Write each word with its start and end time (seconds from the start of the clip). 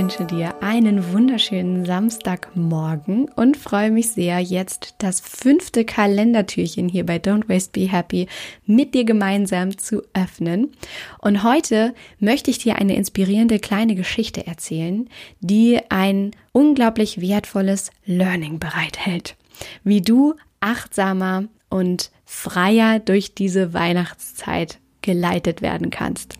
wünsche 0.00 0.24
dir 0.24 0.62
einen 0.62 1.12
wunderschönen 1.12 1.84
Samstagmorgen 1.84 3.28
und 3.36 3.58
freue 3.58 3.90
mich 3.90 4.12
sehr, 4.12 4.40
jetzt 4.40 4.94
das 4.96 5.20
fünfte 5.20 5.84
Kalendertürchen 5.84 6.88
hier 6.88 7.04
bei 7.04 7.16
Don't 7.16 7.50
Waste 7.50 7.72
Be 7.78 7.86
Happy 7.86 8.26
mit 8.64 8.94
dir 8.94 9.04
gemeinsam 9.04 9.76
zu 9.76 10.00
öffnen. 10.14 10.72
Und 11.18 11.42
heute 11.42 11.94
möchte 12.18 12.50
ich 12.50 12.56
dir 12.56 12.76
eine 12.76 12.96
inspirierende 12.96 13.58
kleine 13.58 13.94
Geschichte 13.94 14.46
erzählen, 14.46 15.06
die 15.40 15.78
ein 15.90 16.30
unglaublich 16.52 17.20
wertvolles 17.20 17.90
Learning 18.06 18.58
bereithält. 18.58 19.36
Wie 19.84 20.00
du 20.00 20.34
achtsamer 20.60 21.44
und 21.68 22.10
freier 22.24 23.00
durch 23.00 23.34
diese 23.34 23.74
Weihnachtszeit 23.74 24.78
geleitet 25.02 25.60
werden 25.60 25.90
kannst. 25.90 26.38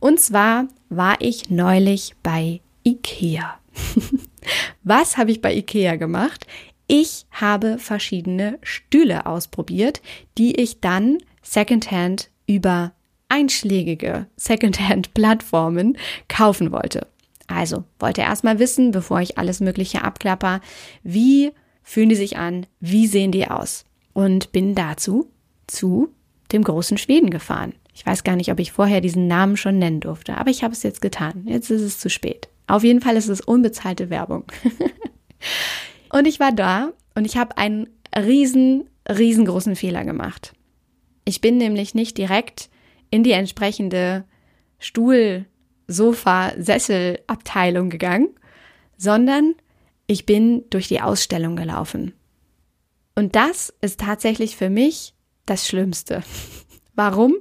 Und 0.00 0.18
zwar 0.18 0.66
war 0.88 1.20
ich 1.20 1.50
neulich 1.50 2.14
bei 2.24 2.60
IKEA. 2.86 3.58
Was 4.84 5.16
habe 5.16 5.32
ich 5.32 5.42
bei 5.42 5.54
IKEA 5.54 5.96
gemacht? 5.96 6.46
Ich 6.86 7.26
habe 7.32 7.78
verschiedene 7.78 8.58
Stühle 8.62 9.26
ausprobiert, 9.26 10.00
die 10.38 10.54
ich 10.60 10.80
dann 10.80 11.18
secondhand 11.42 12.30
über 12.46 12.92
einschlägige 13.28 14.28
Secondhand-Plattformen 14.36 15.98
kaufen 16.28 16.70
wollte. 16.70 17.08
Also 17.48 17.84
wollte 17.98 18.20
erstmal 18.20 18.58
wissen, 18.58 18.92
bevor 18.92 19.20
ich 19.20 19.38
alles 19.38 19.60
Mögliche 19.60 20.02
abklapper, 20.02 20.60
wie 21.02 21.52
fühlen 21.82 22.08
die 22.08 22.16
sich 22.16 22.36
an, 22.36 22.66
wie 22.80 23.06
sehen 23.06 23.32
die 23.32 23.48
aus? 23.48 23.84
Und 24.12 24.52
bin 24.52 24.74
dazu 24.74 25.28
zu 25.66 26.08
dem 26.52 26.62
großen 26.62 26.98
Schweden 26.98 27.30
gefahren. 27.30 27.74
Ich 27.94 28.04
weiß 28.04 28.24
gar 28.24 28.36
nicht, 28.36 28.52
ob 28.52 28.60
ich 28.60 28.72
vorher 28.72 29.00
diesen 29.00 29.26
Namen 29.26 29.56
schon 29.56 29.78
nennen 29.78 30.00
durfte, 30.00 30.36
aber 30.36 30.50
ich 30.50 30.62
habe 30.62 30.72
es 30.72 30.82
jetzt 30.82 31.00
getan. 31.00 31.44
Jetzt 31.46 31.70
ist 31.70 31.82
es 31.82 31.98
zu 31.98 32.10
spät. 32.10 32.48
Auf 32.66 32.82
jeden 32.82 33.00
Fall 33.00 33.16
ist 33.16 33.28
es 33.28 33.40
unbezahlte 33.40 34.10
Werbung. 34.10 34.44
und 36.12 36.26
ich 36.26 36.40
war 36.40 36.52
da 36.52 36.92
und 37.14 37.24
ich 37.24 37.36
habe 37.36 37.56
einen 37.58 37.88
riesen, 38.16 38.88
riesengroßen 39.08 39.76
Fehler 39.76 40.04
gemacht. 40.04 40.52
Ich 41.24 41.40
bin 41.40 41.58
nämlich 41.58 41.94
nicht 41.94 42.18
direkt 42.18 42.70
in 43.10 43.22
die 43.22 43.32
entsprechende 43.32 44.24
Stuhl, 44.78 45.46
Sofa, 45.88 46.52
Sesselabteilung 46.58 47.90
gegangen, 47.90 48.28
sondern 48.96 49.54
ich 50.06 50.26
bin 50.26 50.64
durch 50.70 50.88
die 50.88 51.00
Ausstellung 51.00 51.56
gelaufen. 51.56 52.12
Und 53.14 53.34
das 53.34 53.72
ist 53.80 54.00
tatsächlich 54.00 54.56
für 54.56 54.70
mich 54.70 55.14
das 55.46 55.66
Schlimmste. 55.66 56.22
Warum? 56.96 57.34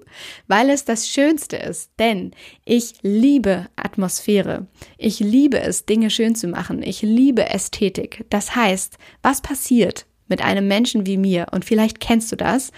Weil 0.47 0.69
es 0.69 0.85
das 0.85 1.07
Schönste 1.07 1.55
ist. 1.55 1.91
Denn 1.97 2.31
ich 2.65 2.93
liebe 3.01 3.67
Atmosphäre. 3.75 4.67
Ich 4.97 5.19
liebe 5.19 5.59
es, 5.59 5.85
Dinge 5.85 6.09
schön 6.09 6.35
zu 6.35 6.47
machen. 6.47 6.83
Ich 6.83 7.01
liebe 7.01 7.49
Ästhetik. 7.49 8.25
Das 8.29 8.55
heißt, 8.55 8.97
was 9.23 9.41
passiert 9.41 10.05
mit 10.27 10.43
einem 10.43 10.67
Menschen 10.67 11.05
wie 11.05 11.17
mir? 11.17 11.47
Und 11.51 11.65
vielleicht 11.65 11.99
kennst 11.99 12.31
du 12.31 12.35
das, 12.35 12.71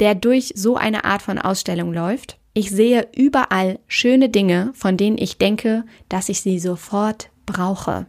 der 0.00 0.14
durch 0.14 0.52
so 0.56 0.76
eine 0.76 1.04
Art 1.04 1.22
von 1.22 1.38
Ausstellung 1.38 1.92
läuft. 1.92 2.38
Ich 2.52 2.70
sehe 2.70 3.06
überall 3.14 3.78
schöne 3.86 4.28
Dinge, 4.28 4.72
von 4.74 4.96
denen 4.96 5.18
ich 5.18 5.38
denke, 5.38 5.84
dass 6.08 6.28
ich 6.28 6.40
sie 6.40 6.58
sofort 6.58 7.30
brauche. 7.46 8.06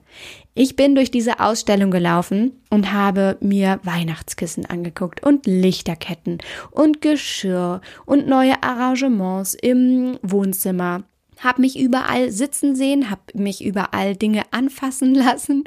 Ich 0.53 0.75
bin 0.75 0.95
durch 0.95 1.11
diese 1.11 1.39
Ausstellung 1.39 1.91
gelaufen 1.91 2.51
und 2.71 2.91
habe 2.91 3.37
mir 3.39 3.79
Weihnachtskissen 3.83 4.65
angeguckt 4.65 5.23
und 5.23 5.45
Lichterketten 5.45 6.39
und 6.71 6.99
Geschirr 7.01 7.81
und 8.05 8.27
neue 8.27 8.63
Arrangements 8.63 9.53
im 9.53 10.17
Wohnzimmer. 10.23 11.03
Hab 11.39 11.59
mich 11.59 11.77
überall 11.79 12.31
sitzen 12.31 12.75
sehen, 12.75 13.11
hab 13.11 13.35
mich 13.35 13.63
überall 13.63 14.15
Dinge 14.15 14.43
anfassen 14.49 15.13
lassen 15.15 15.63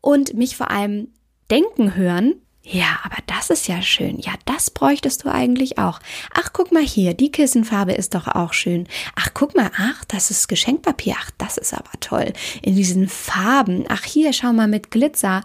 und 0.00 0.34
mich 0.34 0.56
vor 0.56 0.70
allem 0.70 1.08
denken 1.50 1.94
hören, 1.94 2.36
ja, 2.64 3.00
aber 3.02 3.16
das 3.26 3.50
ist 3.50 3.66
ja 3.66 3.82
schön. 3.82 4.18
Ja, 4.18 4.34
das 4.44 4.70
bräuchtest 4.70 5.24
du 5.24 5.28
eigentlich 5.28 5.78
auch. 5.78 5.98
Ach, 6.32 6.50
guck 6.52 6.70
mal 6.70 6.82
hier, 6.82 7.12
die 7.12 7.32
Kissenfarbe 7.32 7.92
ist 7.92 8.14
doch 8.14 8.28
auch 8.28 8.52
schön. 8.52 8.86
Ach, 9.16 9.30
guck 9.34 9.56
mal, 9.56 9.70
ach, 9.76 10.04
das 10.06 10.30
ist 10.30 10.48
Geschenkpapier. 10.48 11.16
Ach, 11.18 11.30
das 11.38 11.58
ist 11.58 11.74
aber 11.74 11.90
toll. 11.98 12.32
In 12.62 12.76
diesen 12.76 13.08
Farben. 13.08 13.84
Ach, 13.88 14.04
hier, 14.04 14.32
schau 14.32 14.52
mal 14.52 14.68
mit 14.68 14.92
Glitzer. 14.92 15.42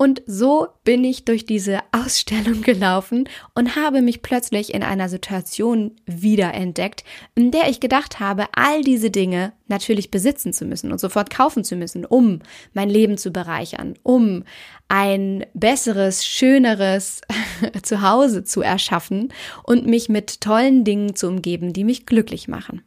Und 0.00 0.22
so 0.24 0.68
bin 0.82 1.04
ich 1.04 1.26
durch 1.26 1.44
diese 1.44 1.80
Ausstellung 1.92 2.62
gelaufen 2.62 3.28
und 3.54 3.76
habe 3.76 4.00
mich 4.00 4.22
plötzlich 4.22 4.72
in 4.72 4.82
einer 4.82 5.10
Situation 5.10 5.94
wiederentdeckt, 6.06 7.04
in 7.34 7.50
der 7.50 7.68
ich 7.68 7.80
gedacht 7.80 8.18
habe, 8.18 8.46
all 8.54 8.80
diese 8.80 9.10
Dinge 9.10 9.52
natürlich 9.68 10.10
besitzen 10.10 10.54
zu 10.54 10.64
müssen 10.64 10.90
und 10.90 10.98
sofort 11.00 11.28
kaufen 11.28 11.64
zu 11.64 11.76
müssen, 11.76 12.06
um 12.06 12.38
mein 12.72 12.88
Leben 12.88 13.18
zu 13.18 13.30
bereichern, 13.30 13.92
um 14.02 14.44
ein 14.88 15.44
besseres, 15.52 16.24
schöneres 16.24 17.20
Zuhause 17.82 18.42
zu 18.42 18.62
erschaffen 18.62 19.30
und 19.64 19.84
mich 19.84 20.08
mit 20.08 20.40
tollen 20.40 20.82
Dingen 20.82 21.14
zu 21.14 21.28
umgeben, 21.28 21.74
die 21.74 21.84
mich 21.84 22.06
glücklich 22.06 22.48
machen. 22.48 22.80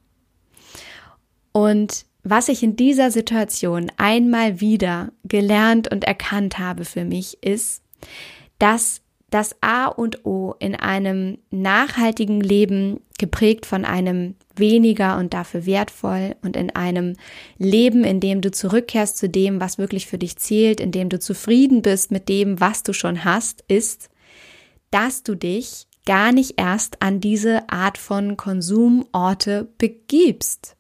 Und 1.51 2.07
was 2.23 2.47
ich 2.47 2.63
in 2.63 2.75
dieser 2.75 3.11
Situation 3.11 3.91
einmal 3.97 4.61
wieder 4.61 5.11
gelernt 5.25 5.91
und 5.91 6.06
erkannt 6.06 6.57
habe 6.57 6.85
für 6.85 7.03
mich, 7.03 7.38
ist, 7.41 7.81
dass 8.59 9.01
das 9.29 9.56
A 9.61 9.88
und 9.88 10.25
O 10.25 10.53
in 10.59 10.75
einem 10.75 11.39
nachhaltigen 11.50 12.39
Leben, 12.39 13.00
geprägt 13.17 13.66
von 13.66 13.85
einem 13.85 14.35
weniger 14.56 15.17
und 15.17 15.33
dafür 15.33 15.66
wertvoll 15.66 16.35
und 16.41 16.57
in 16.57 16.75
einem 16.75 17.16
Leben, 17.57 18.03
in 18.03 18.19
dem 18.19 18.41
du 18.41 18.51
zurückkehrst 18.51 19.17
zu 19.17 19.29
dem, 19.29 19.62
was 19.62 19.78
wirklich 19.78 20.07
für 20.07 20.17
dich 20.17 20.38
zählt, 20.38 20.79
in 20.79 20.91
dem 20.91 21.09
du 21.09 21.19
zufrieden 21.19 21.81
bist 21.81 22.12
mit 22.12 22.28
dem, 22.28 22.59
was 22.59 22.83
du 22.83 22.91
schon 22.91 23.23
hast, 23.23 23.63
ist, 23.67 24.09
dass 24.91 25.23
du 25.23 25.35
dich 25.35 25.88
gar 26.06 26.31
nicht 26.31 26.59
erst 26.59 27.01
an 27.01 27.22
diese 27.22 27.69
Art 27.69 27.97
von 27.97 28.35
Konsumorte 28.35 29.69
begibst. 29.78 30.75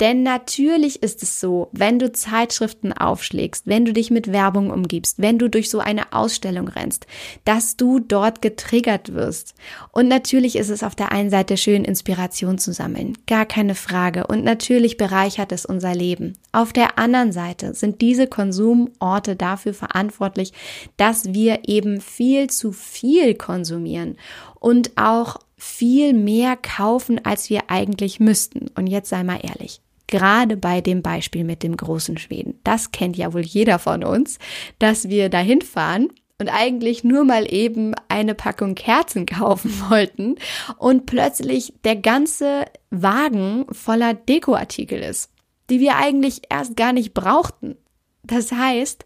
Denn 0.00 0.22
natürlich 0.22 1.02
ist 1.02 1.22
es 1.22 1.40
so, 1.40 1.68
wenn 1.72 1.98
du 1.98 2.12
Zeitschriften 2.12 2.92
aufschlägst, 2.92 3.66
wenn 3.66 3.84
du 3.84 3.92
dich 3.92 4.10
mit 4.10 4.30
Werbung 4.30 4.70
umgibst, 4.70 5.20
wenn 5.20 5.38
du 5.38 5.48
durch 5.50 5.70
so 5.70 5.80
eine 5.80 6.12
Ausstellung 6.12 6.68
rennst, 6.68 7.06
dass 7.44 7.76
du 7.76 7.98
dort 7.98 8.40
getriggert 8.40 9.14
wirst. 9.14 9.54
Und 9.90 10.06
natürlich 10.06 10.54
ist 10.56 10.68
es 10.68 10.84
auf 10.84 10.94
der 10.94 11.10
einen 11.10 11.30
Seite 11.30 11.56
schön, 11.56 11.84
Inspiration 11.84 12.58
zu 12.58 12.72
sammeln, 12.72 13.18
gar 13.26 13.44
keine 13.44 13.74
Frage. 13.74 14.26
Und 14.28 14.44
natürlich 14.44 14.96
bereichert 14.96 15.50
es 15.50 15.66
unser 15.66 15.94
Leben. 15.94 16.34
Auf 16.52 16.72
der 16.72 16.98
anderen 16.98 17.32
Seite 17.32 17.74
sind 17.74 18.00
diese 18.00 18.28
Konsumorte 18.28 19.34
dafür 19.34 19.74
verantwortlich, 19.74 20.52
dass 20.96 21.32
wir 21.32 21.68
eben 21.68 22.00
viel 22.00 22.50
zu 22.50 22.70
viel 22.70 23.34
konsumieren 23.34 24.16
und 24.60 24.92
auch 24.96 25.38
viel 25.56 26.12
mehr 26.12 26.56
kaufen, 26.56 27.24
als 27.24 27.50
wir 27.50 27.68
eigentlich 27.68 28.20
müssten. 28.20 28.68
Und 28.76 28.86
jetzt 28.86 29.08
sei 29.08 29.24
mal 29.24 29.40
ehrlich. 29.42 29.80
Gerade 30.08 30.56
bei 30.56 30.80
dem 30.80 31.02
Beispiel 31.02 31.44
mit 31.44 31.62
dem 31.62 31.76
großen 31.76 32.18
Schweden. 32.18 32.58
Das 32.64 32.90
kennt 32.90 33.16
ja 33.16 33.32
wohl 33.32 33.42
jeder 33.42 33.78
von 33.78 34.02
uns, 34.02 34.38
dass 34.78 35.08
wir 35.08 35.28
dahin 35.28 35.60
fahren 35.60 36.08
und 36.38 36.48
eigentlich 36.48 37.04
nur 37.04 37.24
mal 37.24 37.52
eben 37.52 37.94
eine 38.08 38.34
Packung 38.34 38.74
Kerzen 38.74 39.26
kaufen 39.26 39.70
wollten 39.88 40.36
und 40.78 41.06
plötzlich 41.06 41.74
der 41.84 41.96
ganze 41.96 42.64
Wagen 42.90 43.66
voller 43.70 44.14
Dekoartikel 44.14 44.98
ist, 45.00 45.30
die 45.68 45.78
wir 45.78 45.96
eigentlich 45.96 46.42
erst 46.48 46.76
gar 46.76 46.92
nicht 46.92 47.12
brauchten. 47.12 47.76
Das 48.22 48.50
heißt, 48.50 49.04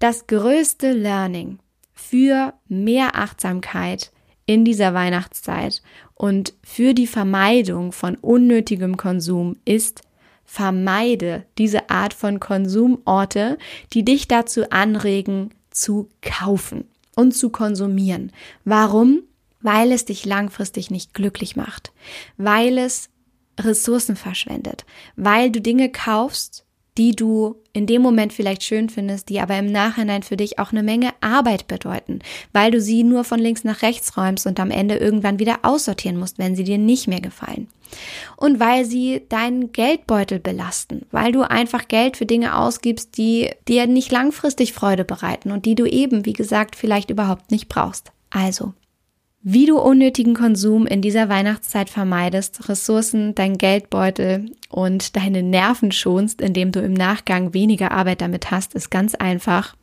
das 0.00 0.26
größte 0.26 0.92
Learning 0.92 1.60
für 1.94 2.52
mehr 2.68 3.16
Achtsamkeit 3.16 4.12
in 4.44 4.64
dieser 4.64 4.92
Weihnachtszeit 4.92 5.82
und 6.14 6.54
für 6.62 6.94
die 6.94 7.06
Vermeidung 7.06 7.92
von 7.92 8.16
unnötigem 8.16 8.96
Konsum 8.96 9.56
ist, 9.64 10.02
vermeide 10.52 11.46
diese 11.56 11.88
Art 11.88 12.12
von 12.12 12.38
Konsumorte, 12.38 13.56
die 13.94 14.04
dich 14.04 14.28
dazu 14.28 14.68
anregen, 14.68 15.54
zu 15.70 16.10
kaufen 16.20 16.84
und 17.16 17.32
zu 17.32 17.48
konsumieren. 17.48 18.32
Warum? 18.66 19.22
Weil 19.62 19.92
es 19.92 20.04
dich 20.04 20.26
langfristig 20.26 20.90
nicht 20.90 21.14
glücklich 21.14 21.56
macht, 21.56 21.94
weil 22.36 22.76
es 22.76 23.08
Ressourcen 23.58 24.14
verschwendet, 24.14 24.84
weil 25.16 25.50
du 25.50 25.62
Dinge 25.62 25.90
kaufst, 25.90 26.66
die 26.98 27.12
du 27.12 27.56
in 27.72 27.86
dem 27.86 28.02
Moment 28.02 28.32
vielleicht 28.32 28.62
schön 28.62 28.90
findest, 28.90 29.28
die 29.28 29.40
aber 29.40 29.58
im 29.58 29.66
Nachhinein 29.66 30.22
für 30.22 30.36
dich 30.36 30.58
auch 30.58 30.72
eine 30.72 30.82
Menge 30.82 31.10
Arbeit 31.20 31.66
bedeuten, 31.66 32.18
weil 32.52 32.70
du 32.70 32.80
sie 32.80 33.02
nur 33.02 33.24
von 33.24 33.40
links 33.40 33.64
nach 33.64 33.82
rechts 33.82 34.16
räumst 34.16 34.46
und 34.46 34.60
am 34.60 34.70
Ende 34.70 34.96
irgendwann 34.96 35.38
wieder 35.38 35.60
aussortieren 35.62 36.18
musst, 36.18 36.38
wenn 36.38 36.54
sie 36.54 36.64
dir 36.64 36.78
nicht 36.78 37.08
mehr 37.08 37.20
gefallen. 37.20 37.68
Und 38.36 38.60
weil 38.60 38.84
sie 38.84 39.22
deinen 39.28 39.72
Geldbeutel 39.72 40.38
belasten, 40.38 41.06
weil 41.10 41.32
du 41.32 41.42
einfach 41.42 41.88
Geld 41.88 42.16
für 42.16 42.26
Dinge 42.26 42.56
ausgibst, 42.56 43.16
die 43.16 43.50
dir 43.68 43.86
nicht 43.86 44.10
langfristig 44.10 44.72
Freude 44.72 45.04
bereiten 45.04 45.50
und 45.50 45.66
die 45.66 45.74
du 45.74 45.86
eben, 45.86 46.24
wie 46.24 46.32
gesagt, 46.32 46.76
vielleicht 46.76 47.10
überhaupt 47.10 47.50
nicht 47.50 47.68
brauchst. 47.68 48.12
Also, 48.30 48.72
wie 49.42 49.66
du 49.66 49.78
unnötigen 49.78 50.34
Konsum 50.34 50.86
in 50.86 51.02
dieser 51.02 51.28
Weihnachtszeit 51.28 51.90
vermeidest, 51.90 52.68
Ressourcen, 52.68 53.34
dein 53.34 53.58
Geldbeutel 53.58 54.52
und 54.68 55.16
deine 55.16 55.42
Nerven 55.42 55.90
schonst, 55.90 56.40
indem 56.40 56.70
du 56.70 56.80
im 56.80 56.92
Nachgang 56.92 57.52
weniger 57.52 57.90
Arbeit 57.90 58.20
damit 58.20 58.50
hast, 58.52 58.74
ist 58.74 58.90
ganz 58.90 59.14
einfach. 59.16 59.74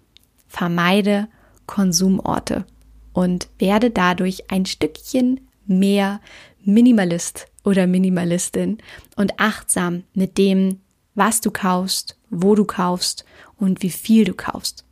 Vermeide 0.47 1.27
Konsumorte 1.67 2.65
und 3.13 3.49
werde 3.59 3.91
dadurch 3.91 4.49
ein 4.49 4.65
Stückchen 4.65 5.41
mehr 5.67 6.21
Minimalist 6.63 7.47
oder 7.63 7.85
Minimalistin 7.85 8.77
und 9.17 9.39
achtsam 9.39 10.03
mit 10.13 10.37
dem, 10.37 10.79
was 11.15 11.41
du 11.41 11.51
kaufst, 11.51 12.17
wo 12.29 12.55
du 12.55 12.63
kaufst 12.63 13.25
und 13.57 13.81
wie 13.83 13.89
viel 13.89 14.23
du 14.23 14.33
kaufst. 14.33 14.85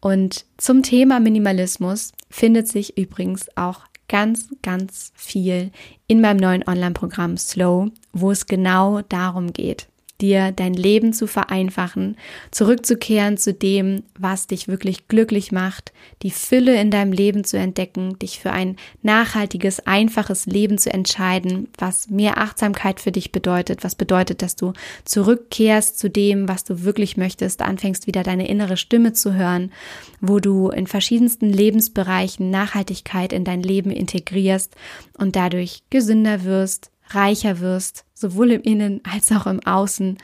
Und 0.00 0.46
zum 0.56 0.82
Thema 0.82 1.20
Minimalismus 1.20 2.12
findet 2.32 2.66
sich 2.66 2.96
übrigens 2.96 3.46
auch 3.56 3.82
ganz, 4.08 4.48
ganz 4.62 5.12
viel 5.14 5.70
in 6.06 6.20
meinem 6.20 6.38
neuen 6.38 6.66
Online-Programm 6.66 7.36
Slow, 7.36 7.90
wo 8.12 8.30
es 8.30 8.46
genau 8.46 9.02
darum 9.02 9.52
geht, 9.52 9.88
dir 10.22 10.52
dein 10.52 10.74
Leben 10.74 11.12
zu 11.12 11.26
vereinfachen, 11.26 12.16
zurückzukehren 12.50 13.36
zu 13.36 13.52
dem, 13.52 14.04
was 14.18 14.46
dich 14.46 14.68
wirklich 14.68 15.08
glücklich 15.08 15.52
macht, 15.52 15.92
die 16.22 16.30
Fülle 16.30 16.80
in 16.80 16.90
deinem 16.90 17.12
Leben 17.12 17.44
zu 17.44 17.58
entdecken, 17.58 18.18
dich 18.20 18.38
für 18.38 18.52
ein 18.52 18.76
nachhaltiges, 19.02 19.86
einfaches 19.86 20.46
Leben 20.46 20.78
zu 20.78 20.92
entscheiden, 20.92 21.68
was 21.76 22.08
mehr 22.08 22.38
Achtsamkeit 22.38 23.00
für 23.00 23.12
dich 23.12 23.32
bedeutet, 23.32 23.82
was 23.82 23.96
bedeutet, 23.96 24.40
dass 24.40 24.56
du 24.56 24.72
zurückkehrst 25.04 25.98
zu 25.98 26.08
dem, 26.08 26.48
was 26.48 26.64
du 26.64 26.84
wirklich 26.84 27.16
möchtest, 27.16 27.60
anfängst 27.60 28.06
wieder 28.06 28.22
deine 28.22 28.48
innere 28.48 28.76
Stimme 28.76 29.12
zu 29.12 29.34
hören, 29.34 29.72
wo 30.20 30.38
du 30.38 30.70
in 30.70 30.86
verschiedensten 30.86 31.50
Lebensbereichen 31.50 32.50
Nachhaltigkeit 32.50 33.32
in 33.32 33.44
dein 33.44 33.62
Leben 33.62 33.90
integrierst 33.90 34.76
und 35.18 35.34
dadurch 35.34 35.82
gesünder 35.90 36.44
wirst, 36.44 36.91
reicher 37.14 37.60
wirst, 37.60 38.04
sowohl 38.14 38.52
im 38.52 38.62
Innen 38.62 39.00
als 39.04 39.32
auch 39.32 39.46
im 39.46 39.60
Außen 39.60 40.18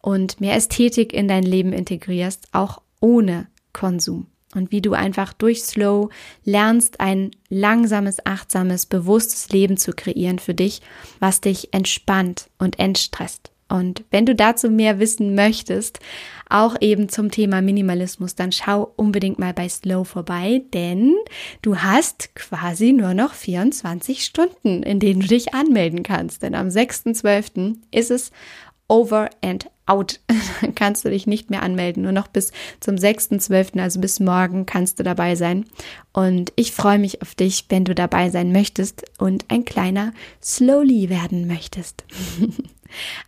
und 0.00 0.40
mehr 0.40 0.54
Ästhetik 0.54 1.12
in 1.12 1.28
dein 1.28 1.42
Leben 1.42 1.72
integrierst, 1.72 2.48
auch 2.52 2.80
ohne 3.00 3.48
Konsum. 3.72 4.26
Und 4.54 4.72
wie 4.72 4.80
du 4.80 4.94
einfach 4.94 5.34
durch 5.34 5.62
Slow 5.62 6.08
lernst, 6.44 7.00
ein 7.00 7.32
langsames, 7.50 8.24
achtsames, 8.24 8.86
bewusstes 8.86 9.50
Leben 9.50 9.76
zu 9.76 9.92
kreieren 9.92 10.38
für 10.38 10.54
dich, 10.54 10.80
was 11.20 11.42
dich 11.42 11.74
entspannt 11.74 12.48
und 12.58 12.78
entstresst. 12.78 13.50
Und 13.68 14.04
wenn 14.10 14.26
du 14.26 14.34
dazu 14.34 14.70
mehr 14.70 14.98
wissen 14.98 15.34
möchtest, 15.34 16.00
auch 16.48 16.76
eben 16.80 17.08
zum 17.08 17.30
Thema 17.30 17.60
Minimalismus, 17.60 18.34
dann 18.34 18.52
schau 18.52 18.92
unbedingt 18.96 19.38
mal 19.38 19.52
bei 19.52 19.68
Slow 19.68 20.04
vorbei, 20.04 20.62
denn 20.72 21.14
du 21.60 21.76
hast 21.76 22.34
quasi 22.34 22.92
nur 22.92 23.12
noch 23.12 23.34
24 23.34 24.24
Stunden, 24.24 24.82
in 24.82 25.00
denen 25.00 25.20
du 25.20 25.26
dich 25.26 25.52
anmelden 25.52 26.02
kannst. 26.02 26.42
Denn 26.42 26.54
am 26.54 26.68
6.12. 26.68 27.76
ist 27.90 28.10
es 28.10 28.30
over 28.88 29.28
and 29.42 29.70
out. 29.84 30.20
Dann 30.60 30.74
kannst 30.74 31.04
du 31.04 31.10
dich 31.10 31.26
nicht 31.26 31.50
mehr 31.50 31.62
anmelden. 31.62 32.02
Nur 32.02 32.12
noch 32.12 32.28
bis 32.28 32.52
zum 32.80 32.96
6.12., 32.96 33.80
also 33.80 34.00
bis 34.00 34.20
morgen, 34.20 34.66
kannst 34.66 34.98
du 34.98 35.02
dabei 35.02 35.34
sein. 35.34 35.66
Und 36.12 36.52
ich 36.56 36.72
freue 36.72 36.98
mich 36.98 37.22
auf 37.22 37.34
dich, 37.34 37.66
wenn 37.68 37.84
du 37.84 37.94
dabei 37.94 38.30
sein 38.30 38.52
möchtest 38.52 39.04
und 39.18 39.44
ein 39.48 39.64
kleiner 39.64 40.12
Slowly 40.42 41.10
werden 41.10 41.46
möchtest. 41.46 42.04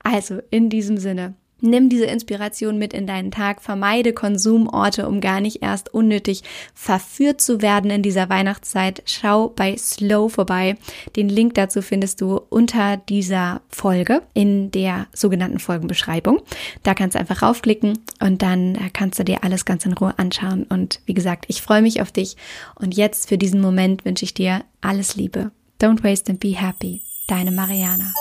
also 0.02 0.38
in 0.50 0.70
diesem 0.70 0.98
Sinne, 0.98 1.34
Nimm 1.60 1.88
diese 1.88 2.06
Inspiration 2.06 2.78
mit 2.78 2.94
in 2.94 3.06
deinen 3.06 3.30
Tag, 3.30 3.60
vermeide 3.60 4.12
Konsumorte, 4.12 5.06
um 5.06 5.20
gar 5.20 5.40
nicht 5.40 5.62
erst 5.62 5.92
unnötig 5.92 6.42
verführt 6.74 7.40
zu 7.40 7.60
werden 7.60 7.90
in 7.90 8.02
dieser 8.02 8.28
Weihnachtszeit. 8.28 9.02
Schau 9.04 9.48
bei 9.48 9.76
Slow 9.76 10.30
vorbei. 10.30 10.76
Den 11.16 11.28
Link 11.28 11.54
dazu 11.54 11.82
findest 11.82 12.20
du 12.20 12.40
unter 12.48 12.96
dieser 12.96 13.60
Folge 13.68 14.22
in 14.32 14.70
der 14.70 15.06
sogenannten 15.12 15.58
Folgenbeschreibung. 15.58 16.40
Da 16.82 16.94
kannst 16.94 17.14
du 17.14 17.20
einfach 17.20 17.42
raufklicken 17.42 17.98
und 18.20 18.42
dann 18.42 18.78
kannst 18.92 19.18
du 19.18 19.24
dir 19.24 19.44
alles 19.44 19.64
ganz 19.64 19.84
in 19.84 19.92
Ruhe 19.92 20.18
anschauen. 20.18 20.64
Und 20.64 21.00
wie 21.04 21.14
gesagt, 21.14 21.44
ich 21.48 21.60
freue 21.60 21.82
mich 21.82 22.00
auf 22.00 22.10
dich. 22.10 22.36
Und 22.74 22.96
jetzt 22.96 23.28
für 23.28 23.38
diesen 23.38 23.60
Moment 23.60 24.04
wünsche 24.04 24.24
ich 24.24 24.32
dir 24.32 24.62
alles 24.80 25.16
Liebe. 25.16 25.50
Don't 25.80 26.02
waste 26.02 26.30
and 26.30 26.40
be 26.40 26.58
happy. 26.58 27.02
Deine 27.26 27.50
Mariana. 27.50 28.12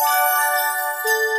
Thank 1.01 1.13
you. 1.29 1.38